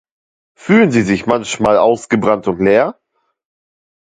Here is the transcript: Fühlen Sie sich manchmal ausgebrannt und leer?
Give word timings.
Fühlen 0.55 0.89
Sie 0.89 1.03
sich 1.03 1.27
manchmal 1.27 1.77
ausgebrannt 1.77 2.47
und 2.47 2.57
leer? 2.59 2.99